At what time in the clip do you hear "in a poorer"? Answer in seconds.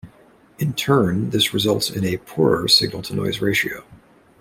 1.91-2.67